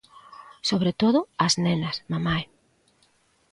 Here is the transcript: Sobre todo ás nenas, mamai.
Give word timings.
Sobre 0.69 0.91
todo 1.01 1.19
ás 1.45 1.53
nenas, 1.63 1.97
mamai. 2.11 2.43